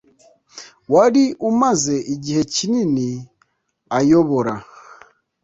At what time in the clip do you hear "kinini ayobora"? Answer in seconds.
2.53-4.53